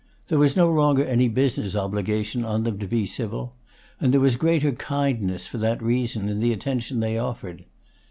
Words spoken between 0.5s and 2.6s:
no longer any business obligation